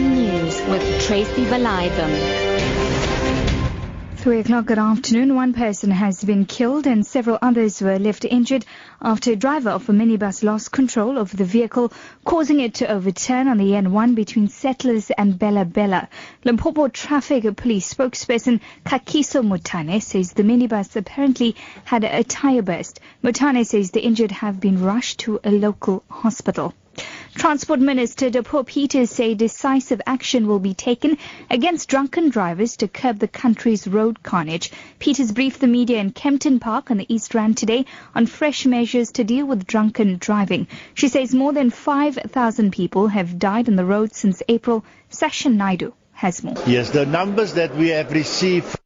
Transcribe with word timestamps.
News 0.00 0.60
with 0.68 1.06
Tracy 1.06 1.44
Valaydham. 1.46 2.12
Three 4.16 4.40
o'clock 4.40 4.66
good 4.66 4.78
afternoon. 4.78 5.34
One 5.34 5.54
person 5.54 5.90
has 5.90 6.22
been 6.22 6.44
killed 6.44 6.86
and 6.86 7.06
several 7.06 7.38
others 7.40 7.80
were 7.80 7.98
left 7.98 8.26
injured 8.26 8.66
after 9.00 9.32
a 9.32 9.36
driver 9.36 9.70
of 9.70 9.88
a 9.88 9.92
minibus 9.92 10.42
lost 10.42 10.70
control 10.70 11.16
of 11.16 11.34
the 11.34 11.44
vehicle, 11.44 11.94
causing 12.26 12.60
it 12.60 12.74
to 12.74 12.90
overturn 12.90 13.48
on 13.48 13.56
the 13.56 13.70
N1 13.70 14.14
between 14.14 14.48
Settlers 14.48 15.10
and 15.12 15.38
Bella 15.38 15.64
Bela. 15.64 16.10
Limpopo 16.44 16.88
Traffic 16.88 17.56
Police 17.56 17.94
spokesperson 17.94 18.60
Kakiso 18.84 19.42
Mutane 19.42 20.02
says 20.02 20.32
the 20.32 20.42
minibus 20.42 20.94
apparently 20.96 21.56
had 21.84 22.04
a 22.04 22.22
tire 22.22 22.60
burst. 22.60 23.00
Mutane 23.24 23.64
says 23.64 23.92
the 23.92 24.04
injured 24.04 24.32
have 24.32 24.60
been 24.60 24.82
rushed 24.82 25.20
to 25.20 25.40
a 25.42 25.50
local 25.50 26.04
hospital. 26.10 26.74
Transport 27.36 27.80
Minister 27.80 28.30
Dipuo 28.30 28.66
Peters 28.66 29.10
say 29.10 29.34
decisive 29.34 30.00
action 30.06 30.46
will 30.46 30.58
be 30.58 30.72
taken 30.72 31.18
against 31.50 31.86
drunken 31.86 32.30
drivers 32.30 32.78
to 32.78 32.88
curb 32.88 33.18
the 33.18 33.28
country's 33.28 33.86
road 33.86 34.22
carnage. 34.22 34.72
Peters 34.98 35.32
briefed 35.32 35.60
the 35.60 35.66
media 35.66 35.98
in 35.98 36.12
Kempton 36.12 36.58
Park 36.60 36.90
on 36.90 36.96
the 36.96 37.14
East 37.14 37.34
Rand 37.34 37.58
today 37.58 37.84
on 38.14 38.24
fresh 38.24 38.64
measures 38.64 39.12
to 39.12 39.22
deal 39.24 39.44
with 39.44 39.66
drunken 39.66 40.16
driving. 40.16 40.66
She 40.94 41.08
says 41.08 41.34
more 41.34 41.52
than 41.52 41.68
5,000 41.68 42.72
people 42.72 43.08
have 43.08 43.38
died 43.38 43.68
on 43.68 43.76
the 43.76 43.84
road 43.84 44.14
since 44.14 44.42
April. 44.48 44.82
Session 45.10 45.58
Naidu 45.58 45.92
has 46.12 46.42
more. 46.42 46.56
Yes, 46.66 46.88
the 46.88 47.04
numbers 47.04 47.52
that 47.54 47.76
we 47.76 47.88
have 47.90 48.12
received 48.12 48.80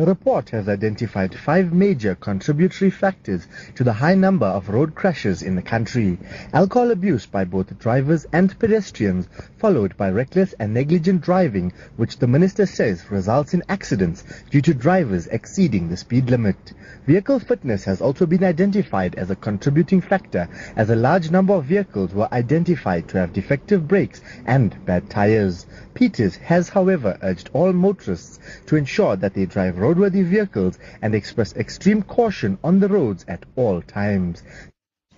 the 0.00 0.06
report 0.06 0.48
has 0.48 0.66
identified 0.66 1.38
five 1.38 1.74
major 1.74 2.14
contributory 2.14 2.90
factors 2.90 3.46
to 3.74 3.84
the 3.84 3.92
high 3.92 4.14
number 4.14 4.46
of 4.46 4.70
road 4.70 4.94
crashes 4.94 5.42
in 5.42 5.56
the 5.56 5.62
country. 5.62 6.16
Alcohol 6.54 6.90
abuse 6.90 7.26
by 7.26 7.44
both 7.44 7.78
drivers 7.78 8.24
and 8.32 8.58
pedestrians, 8.58 9.28
followed 9.58 9.94
by 9.98 10.08
reckless 10.08 10.54
and 10.54 10.72
negligent 10.72 11.20
driving, 11.20 11.70
which 11.98 12.16
the 12.16 12.26
minister 12.26 12.64
says 12.64 13.10
results 13.10 13.52
in 13.52 13.62
accidents 13.68 14.24
due 14.50 14.62
to 14.62 14.72
drivers 14.72 15.26
exceeding 15.26 15.90
the 15.90 15.98
speed 15.98 16.30
limit. 16.30 16.72
Vehicle 17.06 17.38
fitness 17.38 17.84
has 17.84 18.00
also 18.00 18.24
been 18.24 18.44
identified 18.44 19.14
as 19.16 19.30
a 19.30 19.36
contributing 19.36 20.00
factor 20.00 20.48
as 20.76 20.88
a 20.88 20.96
large 20.96 21.30
number 21.30 21.52
of 21.52 21.66
vehicles 21.66 22.14
were 22.14 22.32
identified 22.32 23.06
to 23.08 23.18
have 23.18 23.34
defective 23.34 23.86
brakes 23.86 24.22
and 24.46 24.82
bad 24.86 25.10
tires. 25.10 25.66
Peters 25.92 26.36
has 26.36 26.70
however 26.70 27.18
urged 27.20 27.50
all 27.52 27.72
motorists 27.74 28.38
to 28.64 28.76
ensure 28.76 29.16
that 29.16 29.34
they 29.34 29.44
drive 29.44 29.76
road 29.76 29.89
roadworthy 29.90 30.24
vehicles 30.24 30.78
and 31.02 31.14
express 31.14 31.54
extreme 31.56 32.02
caution 32.02 32.58
on 32.62 32.78
the 32.80 32.88
roads 32.88 33.24
at 33.28 33.44
all 33.56 33.82
times. 33.82 34.42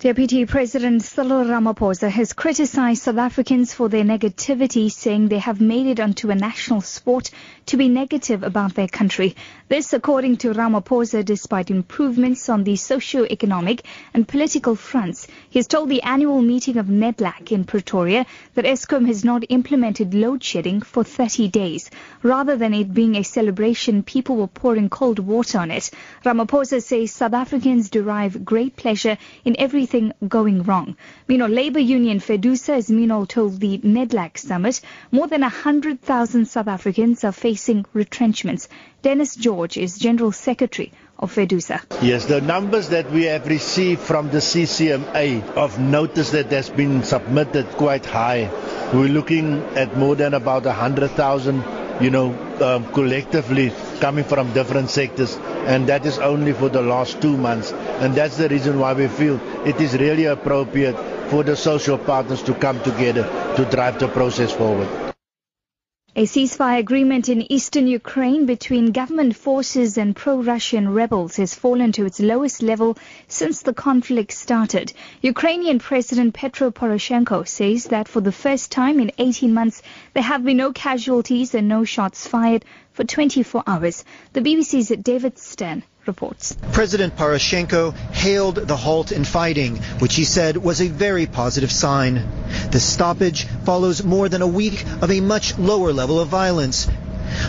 Deputy 0.00 0.46
President 0.46 1.02
Cyril 1.02 1.44
Ramaphosa 1.44 2.08
has 2.08 2.32
criticized 2.32 3.02
South 3.02 3.18
Africans 3.18 3.74
for 3.74 3.88
their 3.88 4.04
negativity, 4.04 4.92
saying 4.92 5.26
they 5.26 5.40
have 5.40 5.60
made 5.60 5.88
it 5.88 5.98
onto 5.98 6.30
a 6.30 6.36
national 6.36 6.82
sport 6.82 7.32
to 7.66 7.76
be 7.76 7.88
negative 7.88 8.44
about 8.44 8.76
their 8.76 8.86
country. 8.86 9.34
This, 9.68 9.92
according 9.92 10.36
to 10.36 10.54
Ramaphosa, 10.54 11.24
despite 11.24 11.72
improvements 11.72 12.48
on 12.48 12.62
the 12.62 12.76
socio-economic 12.76 13.84
and 14.14 14.28
political 14.28 14.76
fronts. 14.76 15.26
He 15.50 15.58
has 15.58 15.66
told 15.66 15.88
the 15.88 16.02
annual 16.02 16.42
meeting 16.42 16.76
of 16.76 16.86
NEDLAC 16.86 17.50
in 17.50 17.64
Pretoria 17.64 18.24
that 18.54 18.66
Eskom 18.66 19.04
has 19.08 19.24
not 19.24 19.42
implemented 19.48 20.14
load 20.14 20.44
shedding 20.44 20.80
for 20.80 21.02
30 21.02 21.48
days. 21.48 21.90
Rather 22.22 22.56
than 22.56 22.72
it 22.72 22.94
being 22.94 23.16
a 23.16 23.24
celebration, 23.24 24.04
people 24.04 24.36
were 24.36 24.46
pouring 24.46 24.88
cold 24.88 25.18
water 25.18 25.58
on 25.58 25.72
it. 25.72 25.90
Ramaphosa 26.24 26.80
says 26.80 27.10
South 27.10 27.34
Africans 27.34 27.90
derive 27.90 28.44
great 28.44 28.76
pleasure 28.76 29.18
in 29.44 29.56
every 29.58 29.87
everything 29.88 30.12
going 30.28 30.62
wrong. 30.64 30.96
Meanwhile, 31.28 31.48
Labour 31.48 31.78
Union 31.78 32.20
FEDUSA, 32.20 32.76
as 32.76 32.90
Minol 32.90 33.26
told 33.26 33.58
the 33.60 33.78
NEDLAC 33.78 34.36
summit, 34.36 34.80
more 35.10 35.26
than 35.26 35.40
100,000 35.40 36.46
South 36.46 36.68
Africans 36.68 37.24
are 37.24 37.32
facing 37.32 37.86
retrenchments. 37.94 38.68
Dennis 39.02 39.34
George 39.34 39.78
is 39.78 39.98
General 39.98 40.32
Secretary 40.32 40.92
of 41.18 41.34
FEDUSA. 41.34 42.02
Yes, 42.02 42.26
the 42.26 42.40
numbers 42.40 42.90
that 42.90 43.10
we 43.10 43.24
have 43.24 43.46
received 43.48 44.00
from 44.00 44.28
the 44.28 44.38
CCMA 44.38 45.56
of 45.56 45.78
notice 45.78 46.32
that 46.32 46.52
has 46.52 46.68
been 46.68 47.02
submitted 47.02 47.66
quite 47.78 48.04
high. 48.04 48.50
We're 48.92 49.08
looking 49.08 49.62
at 49.74 49.96
more 49.96 50.16
than 50.16 50.34
about 50.34 50.64
100,000, 50.64 51.64
you 52.02 52.10
know, 52.10 52.34
um, 52.60 52.92
collectively 52.92 53.72
coming 54.00 54.24
from 54.24 54.52
different 54.52 54.90
sectors, 54.90 55.36
and 55.66 55.88
that 55.88 56.06
is 56.06 56.18
only 56.18 56.52
for 56.52 56.68
the 56.68 56.82
last 56.82 57.20
two 57.20 57.36
months. 57.36 57.72
And 57.72 58.14
that's 58.14 58.36
the 58.36 58.48
reason 58.48 58.78
why 58.78 58.92
we 58.94 59.08
feel 59.08 59.40
it 59.66 59.80
is 59.80 59.94
really 59.98 60.24
appropriate 60.26 60.96
for 61.30 61.42
the 61.42 61.56
social 61.56 61.98
partners 61.98 62.42
to 62.44 62.54
come 62.54 62.80
together 62.82 63.24
to 63.56 63.64
drive 63.66 63.98
the 63.98 64.08
process 64.08 64.52
forward. 64.52 65.07
A 66.18 66.22
ceasefire 66.22 66.80
agreement 66.80 67.28
in 67.28 67.46
eastern 67.52 67.86
Ukraine 67.86 68.44
between 68.44 68.90
government 68.90 69.36
forces 69.36 69.96
and 69.96 70.16
pro-Russian 70.16 70.92
rebels 70.92 71.36
has 71.36 71.54
fallen 71.54 71.92
to 71.92 72.06
its 72.06 72.18
lowest 72.18 72.60
level 72.60 72.98
since 73.28 73.62
the 73.62 73.72
conflict 73.72 74.32
started. 74.32 74.92
Ukrainian 75.22 75.78
President 75.78 76.34
Petro 76.34 76.72
Poroshenko 76.72 77.46
says 77.46 77.84
that 77.84 78.08
for 78.08 78.20
the 78.20 78.32
first 78.32 78.72
time 78.72 78.98
in 78.98 79.12
18 79.16 79.54
months 79.54 79.80
there 80.12 80.24
have 80.24 80.44
been 80.44 80.56
no 80.56 80.72
casualties 80.72 81.54
and 81.54 81.68
no 81.68 81.84
shots 81.84 82.26
fired 82.26 82.64
for 82.90 83.04
24 83.04 83.62
hours. 83.64 84.04
The 84.32 84.40
BBC's 84.40 84.88
David 85.00 85.38
Stern 85.38 85.84
reports. 86.08 86.56
President 86.72 87.14
Poroshenko 87.16 87.94
hailed 88.12 88.56
the 88.56 88.76
halt 88.76 89.12
in 89.12 89.24
fighting, 89.24 89.76
which 90.00 90.16
he 90.16 90.24
said 90.24 90.56
was 90.56 90.80
a 90.80 90.88
very 90.88 91.26
positive 91.26 91.70
sign. 91.70 92.26
The 92.72 92.80
stoppage 92.80 93.44
follows 93.64 94.02
more 94.02 94.28
than 94.28 94.42
a 94.42 94.46
week 94.46 94.84
of 95.00 95.10
a 95.10 95.20
much 95.20 95.56
lower 95.58 95.92
level 95.92 96.18
of 96.18 96.28
violence. 96.28 96.88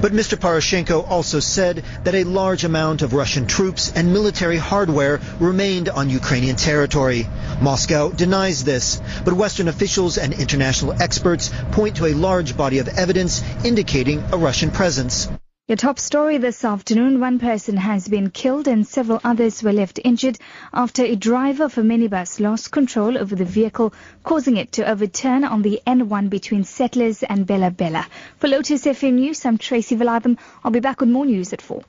But 0.00 0.12
Mr. 0.12 0.36
Poroshenko 0.36 1.08
also 1.08 1.38
said 1.40 1.84
that 2.04 2.14
a 2.14 2.24
large 2.24 2.64
amount 2.64 3.02
of 3.02 3.14
Russian 3.14 3.46
troops 3.46 3.92
and 3.94 4.12
military 4.12 4.56
hardware 4.56 5.20
remained 5.38 5.88
on 5.88 6.10
Ukrainian 6.10 6.56
territory. 6.56 7.28
Moscow 7.60 8.10
denies 8.10 8.64
this, 8.64 9.00
but 9.24 9.34
Western 9.34 9.68
officials 9.68 10.18
and 10.18 10.34
international 10.34 11.00
experts 11.00 11.50
point 11.70 11.96
to 11.96 12.06
a 12.06 12.14
large 12.14 12.56
body 12.56 12.78
of 12.78 12.88
evidence 12.88 13.42
indicating 13.64 14.24
a 14.32 14.38
Russian 14.38 14.70
presence. 14.72 15.28
Your 15.70 15.76
top 15.76 16.00
story 16.00 16.36
this 16.38 16.64
afternoon, 16.64 17.20
one 17.20 17.38
person 17.38 17.76
has 17.76 18.08
been 18.08 18.30
killed 18.30 18.66
and 18.66 18.84
several 18.84 19.20
others 19.22 19.62
were 19.62 19.72
left 19.72 20.00
injured 20.02 20.36
after 20.74 21.04
a 21.04 21.14
driver 21.14 21.62
of 21.62 21.78
a 21.78 21.82
minibus 21.82 22.40
lost 22.40 22.72
control 22.72 23.16
over 23.16 23.36
the 23.36 23.44
vehicle, 23.44 23.94
causing 24.24 24.56
it 24.56 24.72
to 24.72 24.90
overturn 24.90 25.44
on 25.44 25.62
the 25.62 25.80
N1 25.86 26.28
between 26.28 26.64
Settlers 26.64 27.22
and 27.22 27.46
Bela 27.46 27.70
Bela. 27.70 28.04
For 28.38 28.48
Lotus 28.48 28.84
FM 28.84 29.12
News, 29.12 29.46
I'm 29.46 29.58
Tracy 29.58 29.94
Valaydham. 29.94 30.38
I'll 30.64 30.72
be 30.72 30.80
back 30.80 30.98
with 30.98 31.08
more 31.08 31.24
news 31.24 31.52
at 31.52 31.62
4. 31.62 31.84